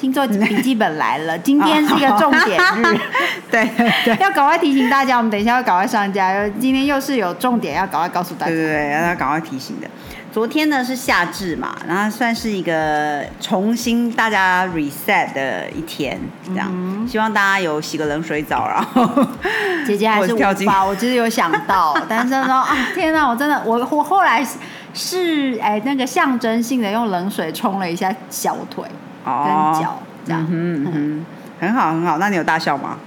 [0.00, 3.00] 星座笔记本来了， 今天是一个重点日，
[3.50, 3.68] 对
[4.04, 8.52] 对要赶快提醒大家，我们等一下要赶快上架，今天又是有重点要赶快告诉大家。
[8.52, 9.88] 对对对，要赶快提醒的。
[10.32, 16.68] 昨天呢是夏至嘛，然后算是一个重新大家 reset 的一天，这样。
[17.08, 19.24] 希望大家有洗个冷水澡，然后
[19.86, 24.44] 姐姐还是无法，我其实有想到，但是说啊，天哪，我真的，我我后来
[24.92, 28.84] 是哎那个象征性的用冷水冲了一下小腿
[29.24, 31.26] 跟脚，这样，嗯嗯，
[31.60, 32.18] 很好很好。
[32.18, 32.98] 那你有大笑吗？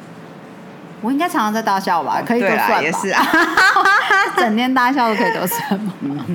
[1.01, 2.21] 我应该常常在大笑吧？
[2.25, 2.81] 可以都算吧？
[2.81, 3.23] 也是啊，
[4.35, 6.25] 整天大笑都可以都算吗？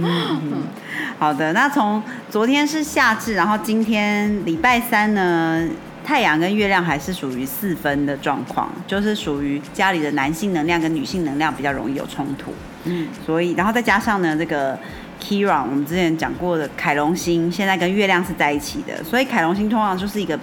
[1.19, 5.65] 好的，那从昨天是夏至，然后今天礼拜三呢，
[6.05, 12.53] 太阳跟月亮还是属于四分的状况，就是属于家里的男性能量跟女性能量比较容易有冲突。
[12.85, 14.77] 嗯，所以然后再加上呢，这个
[15.23, 20.39] Kira，我们之前讲过的凯龙星，现在跟月亮是在一起的，所以凯龙星通常就是一个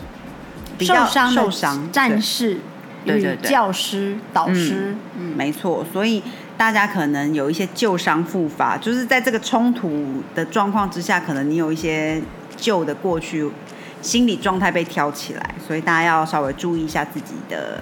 [0.77, 2.59] 比较受伤战士。
[3.05, 6.21] 对对对，教师、导师，嗯，没错，所以
[6.57, 12.21] 大家可能有一些旧伤复发，就是在这个冲突的状况之下，可能你有一些
[12.57, 13.49] 旧的过去
[14.01, 17.81] 心理状态被挑起来，所以大家要稍微注意一下自己的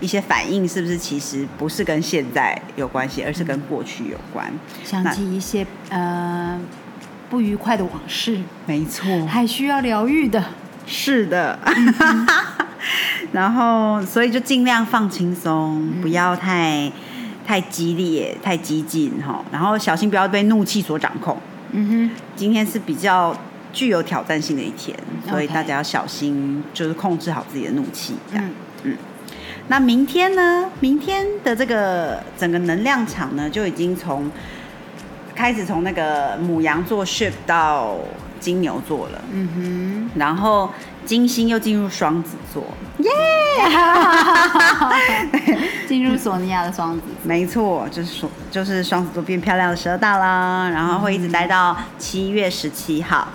[0.00, 4.50] 一些反应，是不是其实不是跟现在有关系，而是跟过去有关，
[4.84, 6.58] 想起一些呃
[7.28, 10.44] 不愉快的往事，没错，还需要疗愈的，
[10.86, 11.58] 是的。
[13.32, 16.90] 然后，所以就尽量放轻松，不要太
[17.44, 19.44] 太激烈、太激进哈。
[19.52, 21.36] 然后小心不要被怒气所掌控。
[21.72, 23.36] 嗯哼，今天是比较
[23.72, 24.96] 具有挑战性的一天，
[25.28, 28.14] 所以大家要小心，就是控制好自己的怒气。
[28.32, 28.50] 嗯
[28.84, 28.96] 嗯。
[29.68, 30.70] 那明天呢？
[30.80, 34.30] 明天的这个整个能量场呢，就已经从
[35.34, 37.96] 开始从那个母羊座 shift 到
[38.40, 39.22] 金牛座了。
[39.32, 40.70] 嗯哼，然后。
[41.04, 42.62] 金星又进入双子座，
[42.98, 43.10] 耶！
[45.88, 53.26] 进入索尼娅的双子，没错，就是说，就是双子座变漂亮的十二大啦，然后会一直待到七月十七号。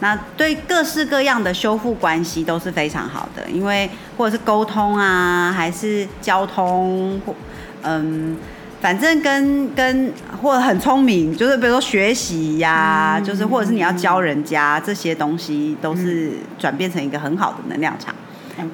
[0.00, 7.34] 那对各式各样的修复关系都是非常好的，因为或者是沟通啊，还是交通，或
[7.82, 8.36] 嗯。
[8.80, 10.12] 反正跟跟
[10.42, 18.14] 或者很聪明，就是比如说学习呀，就是或者是你要教人家这些东西，都是转变成一个很好的能量场，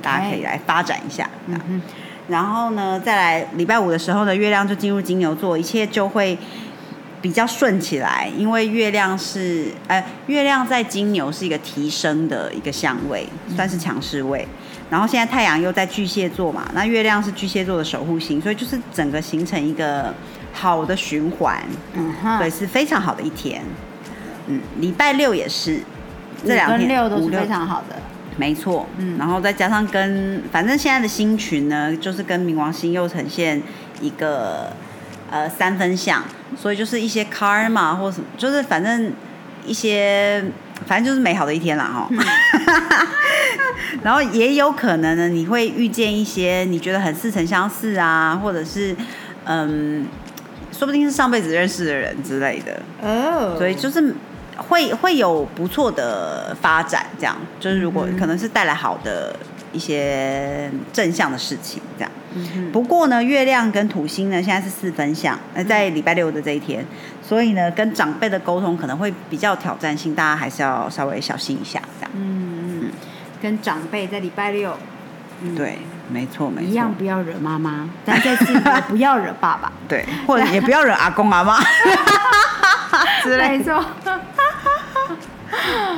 [0.02, 1.30] 大家可以来发展一下。
[2.26, 6.36] 然后呢，再来礼拜五的时候呢，月亮就进入金牛座，一切就会
[7.22, 14.46] 比较顺起来，因为月亮是呃，月亮在金牛是一个提升的一个相位，算是强势位。
[14.88, 20.12] 然后现在太阳又在巨蟹座嘛，那月亮是巨蟹座的守护星，所以就是整个形成一个
[20.52, 21.62] 好的循环，
[21.94, 23.62] 嗯哼，对，是非常好的一天。
[24.48, 25.80] 嗯，礼拜六也是，
[26.44, 27.94] 这两天六都是非常好的，
[28.36, 28.84] 没错。
[28.96, 33.62] 嗯，然后再加上跟反正现在的星群呢，就是跟冥王星又呈现
[34.00, 34.72] 一个
[35.30, 36.22] 呃三分相，
[36.56, 39.12] 所以就是一些 karma 或什么，就是反正
[39.66, 40.44] 一些。
[40.86, 42.08] 反正就是美好的一天了哈，
[44.02, 48.96] 然后也有可能呢，你会遇见一些你觉得很似曾相识啊，或者是
[49.44, 50.06] 嗯，
[50.72, 54.14] 说不定是上辈子认识的人之类的哦，所以就是
[54.56, 59.36] 会会有不错的发展，这样就是如果可能是带来好的
[59.72, 62.09] 一些正向的事情这样。
[62.72, 66.84] 不过呢，月亮跟土星呢现在是四分相，呃，在礼拜六的这一天。
[67.22, 72.10] 所以呢，跟长辈的沟通可能会比较挑战性，大家还是要稍微小心一下，这样。
[72.14, 72.90] 嗯嗯，
[73.40, 74.76] 跟长辈在礼拜六，
[75.56, 81.58] 对，没错没错，一样不要惹妈妈，但在这里不要惹爸爸， 对，或者也不要惹阿公阿妈，
[83.38, 83.84] 没错。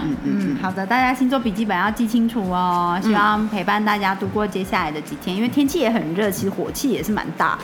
[0.05, 7.59] 嗯嗯，好的，大家星座笔记本要记清楚哦，希望陪伴大家度过接下来的几天，因为天气也很热，其实火气也是蛮大。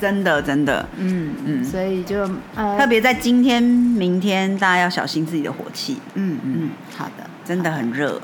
[0.00, 6.00] 真的，真的，嗯嗯，所以就呃特别在今天、明天，大家要小心自己的火气。
[6.14, 8.20] 嗯嗯，好的，真的很热，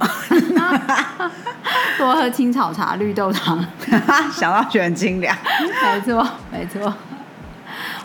[1.99, 3.65] 多喝青草茶、绿豆汤，
[4.33, 5.37] 想到就很清凉。
[5.83, 6.95] 没错，没错。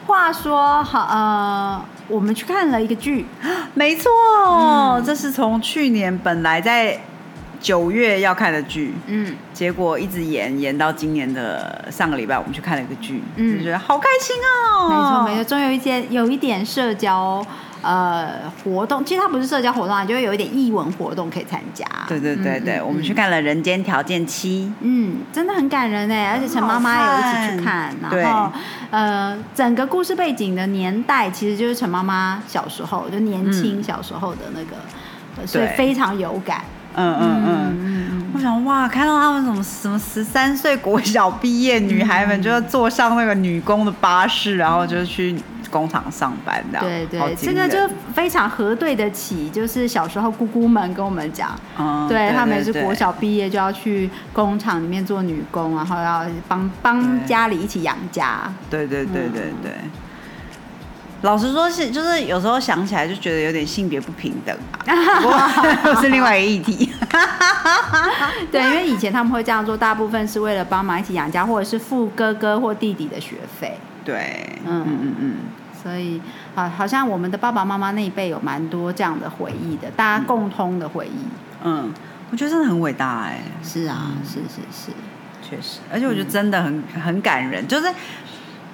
[0.08, 3.26] 话说好，呃，我们去看了一个剧，
[3.74, 4.10] 没错，
[5.06, 7.00] 这是从去年本来在
[7.62, 14.90] 九月要看的剧，嗯，结果一直延延到今年的上个礼拜，我们去看了一个剧，嗯，就觉得好开心哦。
[14.90, 17.46] 没错，没错，终于有一些有一点社交。
[17.82, 21.86] 呃，活动其实它不是社交活动啊，就会有一点译文活动可以参加。
[22.10, 28.52] 对对对对，我们去看了《人间条件七》，嗯，真的很感人哎，而且陈妈妈有一起去看，然后
[28.92, 36.62] 呃，整个故事背景的年代其实就是陈妈妈小时候，就年轻小时候的那个，所以非常有感。
[36.96, 45.36] 嗯嗯嗯，我想哇，看到他们什么什么十三岁国小毕业女孩们，就要坐上那个女工的巴士，然后就去。
[45.70, 47.78] 工厂上班的，对对，这个就
[48.14, 51.58] 非常核对得起，就是小时候姑姑们跟我们讲，
[52.08, 58.52] 对他们也是国小毕业就要去工厂里面做女工，然后要帮帮家里一起养家。
[58.70, 59.72] 对对对对对。
[61.22, 65.52] 老实说，是就是有时候想起来就觉得有点性别不平等啊，
[66.00, 66.90] 是另外一个议题。
[68.50, 73.78] 对，因为以前他们会这样做，大部分是为了帮忙一起养家，或者是付哥哥或弟弟的学费。
[74.10, 75.36] 对，嗯嗯嗯。
[75.82, 76.22] 所以
[76.56, 81.26] 啊，好像我们的爸爸妈妈那一辈有蛮多这样的回忆的，大家共通的回忆。
[81.64, 81.94] 嗯，
[82.32, 83.42] 我觉得真的很伟大哎。
[83.64, 84.92] 是啊，是是是，
[85.42, 87.88] 确实，而且我觉得真的很很感人，就是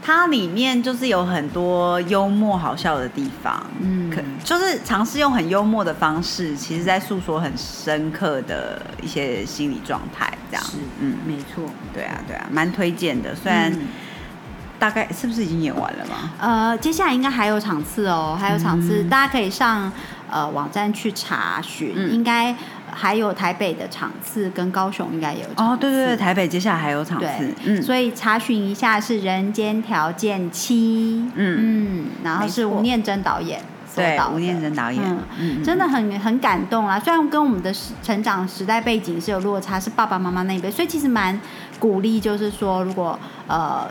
[0.01, 10.65] 它里面就是有很多幽默好笑的地方，嗯，可就是尝试用很幽默的方式，其实在诉说很深刻的一些心理状态，这样。
[10.65, 11.63] 是，嗯，没错。
[11.93, 13.71] 对啊，对啊，蛮推荐的，虽然。
[14.85, 16.31] 大概是不是已经演完了吗？
[16.39, 19.91] 呃，接下来应该还有场次哦，还有场次，大家可以上
[20.29, 22.55] 呃网站去查询，应该
[22.91, 25.39] 还有台北的场次跟高雄应该有。
[25.57, 33.59] 哦，对对对，台北接下来还有场次，嗯，所以查询一下是《人间条件七》，嗯嗯，然后是吴念真导演，
[33.95, 35.03] 对，吴念真导演，
[35.39, 36.99] 嗯，真的很很感动啦。
[36.99, 37.73] 虽然跟我们的
[38.03, 41.41] 成长时代背景是有落差，是爸爸妈妈那一辈，所以其实蛮
[41.79, 43.17] 鼓励，就是说如果
[43.47, 43.87] 呃。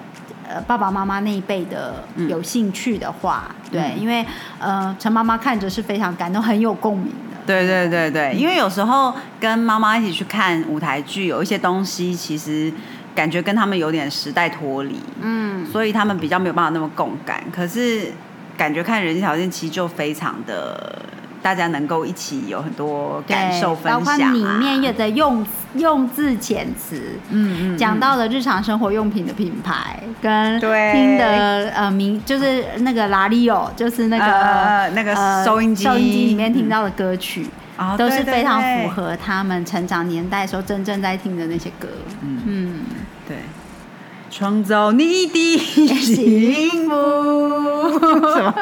[0.49, 4.25] 呃，爸爸妈妈那一辈的有兴趣的话，对，因为
[4.58, 7.37] 呃，陈妈妈看着是非常感动，很有共鸣的。
[7.46, 12.73] 对对对对，因为有时候跟妈妈一起去看舞台剧，有一些东西其实
[13.14, 17.43] 感觉跟他们有点时代脱离，嗯，所以他们比较没有办法那么共感。
[17.52, 18.12] 可是
[18.56, 21.05] 感觉看《人际条件》其实就非常的。
[21.44, 35.85] 大家能够一起有很多感受分享，包括里面有的用用字遣词，嗯嗯，讲到了日常生活用品的品牌，跟听的呃名就是那个拉里奥，就是那个那个收音机。
[35.85, 37.46] 收音机里面听到的歌曲，
[37.99, 41.88] 都是非常符合他们成长年代时候真正在听的那些歌，
[42.23, 42.81] 嗯嗯，
[43.29, 43.37] 对，
[44.31, 47.99] 创造你的幸福。
[48.35, 48.55] 什么。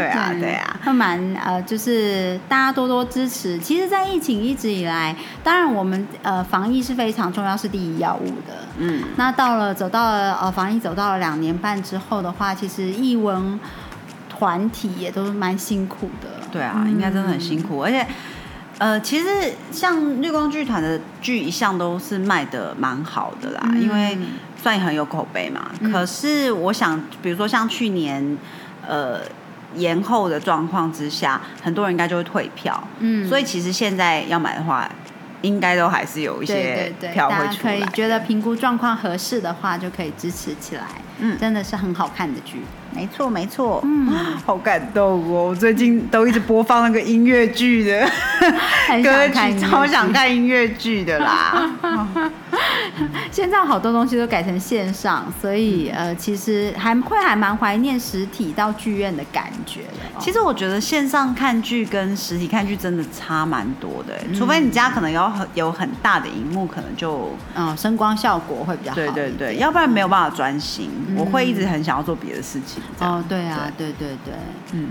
[0.00, 3.58] 对啊，对啊，会蛮呃，就是大家多多支持。
[3.58, 5.14] 其实，在疫情一直以来，
[5.44, 8.64] 当然我们呃防疫是非常重要，是第一要务的。
[8.78, 13.60] 嗯，那到了走到了呃防疫走到了两年半之后的话，其实艺文
[14.28, 16.28] 团体也都蛮辛苦的。
[16.50, 17.82] 对啊，应该真的很辛苦。
[17.82, 18.06] 而且
[18.78, 24.16] 呃，其实像绿光剧团的剧一向都是卖的蛮好的啦，因为
[24.56, 25.70] 算很有口碑嘛。
[25.92, 28.38] 可是我想，比如说像去年
[28.88, 29.20] 呃。
[29.74, 32.82] 延后的状况之下，很多人应该就会退票。
[32.98, 34.88] 嗯，所以其实现在要买的话，
[35.42, 37.72] 应该都还是有一些票会出来。
[37.72, 40.82] 可以觉得评估状况合适的话，就可以支持起来。
[41.18, 42.60] 嗯，真的是很好看的剧。
[42.92, 43.80] 没错，没错。
[43.84, 44.08] 嗯，
[44.44, 45.50] 好感动哦！
[45.50, 48.04] 我最近都一直播放那个音乐剧的
[49.04, 51.70] 歌曲，超想看音乐剧的啦。
[53.30, 60.20] 现在好多东西都改成线上，所以呃，其实还会还蛮怀念实体到剧院的感觉的。
[60.20, 68.96] 其实我觉得线上看剧跟实体看剧真的差蛮多的，除非你家可能有很有很大的荧幕，可能就嗯声光效果会比较好。
[68.96, 70.90] 对对对，要不然没有办法专心。
[71.16, 72.82] 我会一直很想要做别的事情。
[73.00, 74.34] 哦，对啊，对对对，
[74.72, 74.90] 嗯，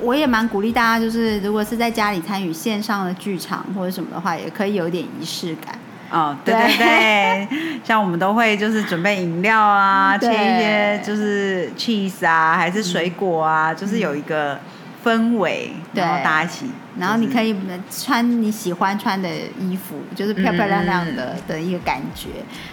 [0.00, 5.78] 我也蛮鼓励大家，就是如果是在家里参与线上的剧场或者什么的话，也可以有点仪式感。
[6.10, 7.48] 哦，对对对，
[7.82, 14.58] 像我们都会就是准备饮料啊，切一些就是 cheese 啊，还是水果啊，就是有一个
[15.04, 16.66] 氛围，然后大家一起，
[16.98, 17.56] 然后你可以
[17.90, 22.28] 穿你喜欢穿的衣服，就是漂漂亮亮的的一个感觉。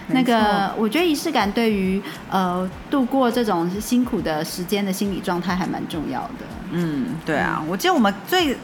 [0.07, 6.45] 那个我觉得仪式感对于呃度过这种辛苦的时间的心理状态还蛮重要的。
[6.71, 8.55] 嗯，对啊，我记得我们最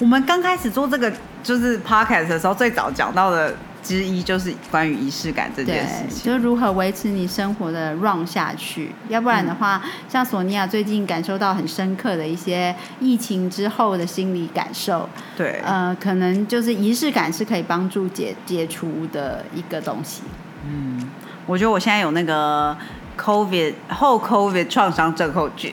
[0.00, 3.54] 我们刚开始做这个就是 podcast 的时候，最早讲到的。
[3.88, 8.92] 之一就是关于仪式感这件事情，就是如何维持你生活的 run 下去。
[9.08, 20.20] 要不然的话，像索尼娅最近感受到很深刻的一些疫情之后的心理感受，对，呃，可能就是仪式感是可以帮助解解除的一个东西。
[20.66, 21.08] 嗯，
[21.46, 22.76] 我觉得我现在有那个
[23.18, 25.72] COVID 后 COVID 创伤症候群，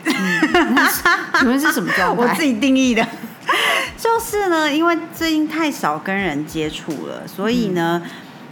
[1.37, 2.23] 请问是什么状态？
[2.23, 3.05] 我自己定义的。
[4.05, 7.99] 就是呢，因为最近太少跟人接触了，所以呢，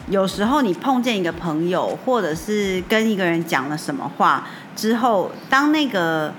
[0.10, 6.34] 有时候你碰见一个朋友，或者是跟一个人讲了什么话之后，当那个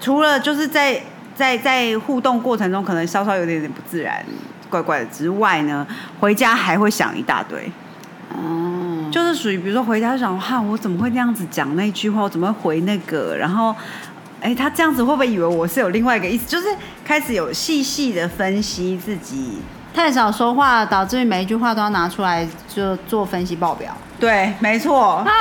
[0.00, 1.00] 除了就是在
[1.36, 4.20] 在在互动过程中可能稍稍有点点不自然、
[4.68, 5.86] 怪怪的之外呢，
[6.18, 7.70] 回家还会想一大堆。
[8.34, 12.22] 哦，就是属于比如说回家就想，哈，我怎么会那样子讲那句话？
[12.22, 13.36] 我怎么会回那个？
[13.36, 13.72] 然后。
[14.40, 16.46] 哎，他这样子会不会以为我是有另外一个意思？
[16.46, 16.68] 就是
[17.04, 19.58] 开始有细细的分析自己，
[19.92, 23.96] 太少说话，导致每一句话都要拿出来就做分析报表。
[24.20, 25.24] 对，没错。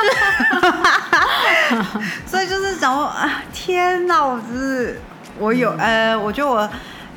[2.26, 4.24] 所以就是想说啊，天哪！
[4.24, 5.00] 我是
[5.40, 6.68] 我有呃，我觉得我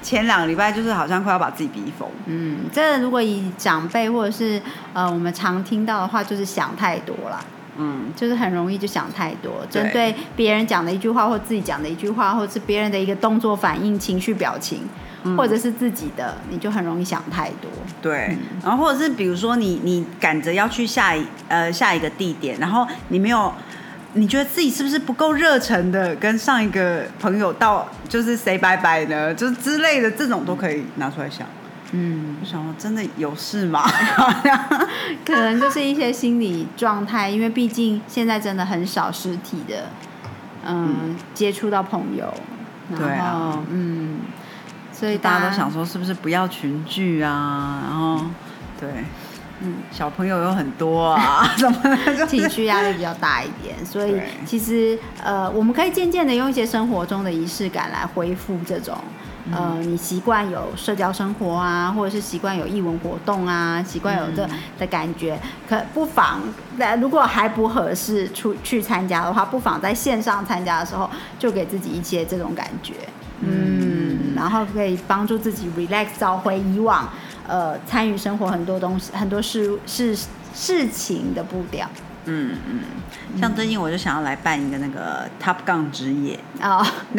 [0.03, 2.09] 前两个礼拜就是好像快要把自己逼疯。
[2.27, 4.61] 嗯，这如果以长辈或者是
[4.93, 7.41] 呃我们常听到的话，就是想太多了。
[7.79, 14.81] 嗯，就是很容易就想太多，针对别人讲的一句话，或自己讲的一句话，或者是别人的一个动作、反应、情绪、表情，
[15.37, 17.71] 或者是自己的，你就很容易想太多。
[18.03, 23.53] 对，然后或者是比如说你你赶着要去下一呃下一个地点，然后你没有，
[24.15, 29.35] 你觉得自己是不是不够热忱的跟上一个朋友到就是 say 拜拜呢？
[29.35, 31.47] 就是之类的这种都可以拿出来想。
[31.47, 31.60] 嗯，
[31.93, 33.83] 我想说，真的有事吗？
[35.27, 39.89] 可能就是一些心理状态，因为毕竟现在真的很少实体的，
[40.67, 42.33] 嗯，接触到朋友。
[42.97, 44.19] 对啊，嗯，
[44.93, 47.83] 所以大家都想说，是不是不要群聚啊？
[47.89, 48.21] 然后，
[48.81, 48.89] 对，
[49.63, 54.15] 嗯，小朋友有很多啊， 什么情绪压力比较大一点，所以
[54.47, 58.97] 其实呃，我们可以渐渐的用一些生活中的仪式感来恢复这种。
[59.53, 64.47] 呃，你习惯有社交生活啊，或者是习惯有艺文活动啊，习惯有这
[64.79, 65.37] 的感觉，
[65.69, 66.41] 可不妨
[66.77, 72.93] 那如果还不合适出去参加的话，不妨在线上参加的时候就给自己一些这种感觉，
[73.41, 77.09] 嗯，然后可以帮助自己 relax，找回以往
[77.51, 80.17] 呃参与生活很多东西、很多事事
[80.55, 81.89] 事情的步调。
[82.27, 86.85] 嗯嗯，像最近我就想要来办一个那个 Top Gun 之夜哦，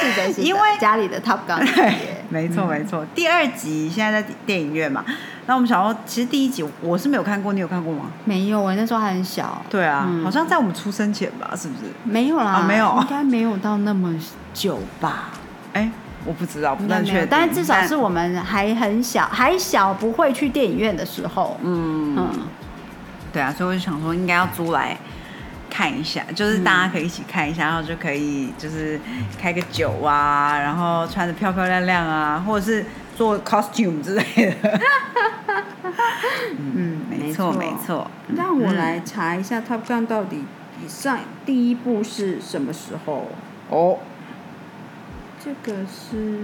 [0.00, 3.04] 是的是，因为家里的 Top Gun 之夜，没错没错。
[3.14, 5.04] 第二集现在在电影院嘛，
[5.46, 8.06] 那我们想说，其实第一集我是没有看过，你有看过吗？
[8.24, 9.62] 没有哎，那时候还很小。
[9.68, 11.82] 对啊，好像在我们出生前吧，是不是？
[12.02, 14.14] 没有啦，没有，应该没有到那么
[14.54, 15.28] 久吧？
[15.74, 15.90] 哎，
[16.24, 22.30] 我不知道，不能确定，但至少是我们还很小，还小不会去电影院的时候，嗯嗯。
[23.32, 24.96] 对啊，所以我就想说，应该要租来
[25.68, 29.00] 看一下，就是大家可以一起看一下，然后就可以就是
[29.40, 34.24] 开个酒啊，然后穿的漂漂亮亮啊，或者是做 costume 之类
[34.62, 34.80] 的。
[36.58, 38.08] 嗯，没错没错。
[38.36, 40.44] 让我来查一下《Top Gun》到底
[40.86, 43.28] 上第一部是什么时候？
[43.68, 43.98] 哦，
[45.44, 46.40] 这个是。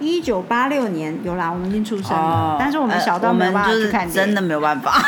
[0.00, 4.92] 一九八六年有啦，我们已经出生了，但是我们小到没有办法去看，真的没有办法。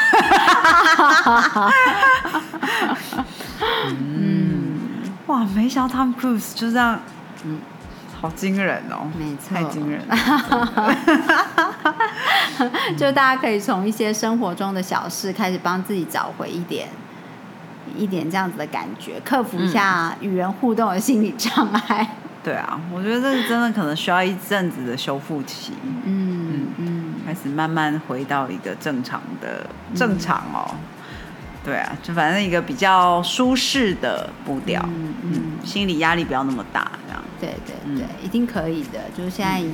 [3.89, 4.79] 嗯，
[5.27, 7.01] 哇，没想到 Tom Cruise 就这样，
[7.45, 7.59] 嗯，
[8.21, 10.01] 好惊人哦，没错，太惊人。
[12.97, 16.89] 就大家可以从一些生活中的小事开始，帮自己找回一点
[17.97, 22.09] 一点这样子的感觉，克服一下与人互动的心理障碍。
[22.47, 25.73] 对啊，我觉得这真的可能需要一阵子的修复期，
[26.05, 30.71] 嗯嗯嗯，开始慢慢回到一个正常的正常哦。
[31.65, 37.25] 对啊，就反正一个比较舒适的步调，嗯嗯，心理压力不要那么大，这样。
[37.41, 39.01] 对对对，一定可以的。
[39.13, 39.69] 就是现在以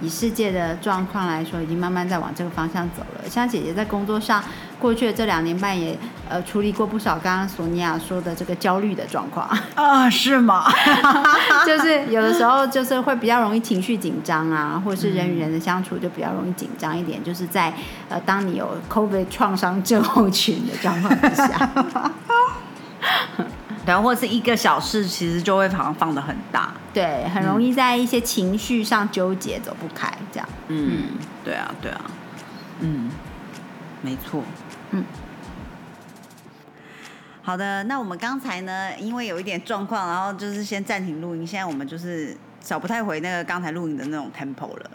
[0.00, 3.28] 以世界的状况来说，已经慢慢在往这个方向走了。
[3.28, 4.40] 像姐姐在工作上。
[4.82, 5.96] 过去的这两年半也
[6.28, 10.64] 呃处理过不少刚刚索尼娅说的这个焦虑的状况 啊，是吗？
[11.64, 17.72] 就是有的时候就是会比较容易情绪紧张啊，或者是人与人的相处就比较容易紧张一点，就是在
[18.08, 21.70] 呃当你有 COVID 创伤症候群的状况之下，
[23.86, 30.48] 然后或是一个小事，其实就会好像放的很大，对，很容易在一些情绪上纠结走不开这样。
[30.66, 31.04] 嗯，
[31.44, 32.00] 对啊，对啊，
[32.80, 33.10] 嗯，
[34.00, 34.42] 没错。
[34.92, 35.04] 嗯，
[37.42, 41.46] 好的，那我们刚才呢，因为有一点状况，然后就是先暂停录音。
[41.46, 44.90] 现在我们就是找不太回那个刚才录音的那种 tempo 了，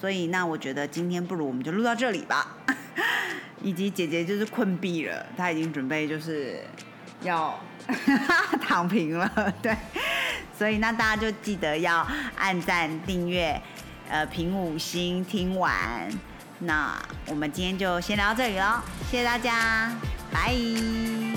[0.00, 2.56] 所以那我觉得今天不如我们就录到这里吧。
[3.62, 6.60] 以及姐姐就是困毙了，她已经准备就是
[7.22, 7.56] 要
[8.60, 9.76] 躺平了，对。
[10.58, 12.06] 所以那大家就记得要
[12.36, 13.60] 按赞、订阅、
[14.08, 16.08] 呃评五星、听完。
[16.64, 19.92] 那我们今天就先聊到这里喽谢谢大家
[20.32, 21.31] 拜。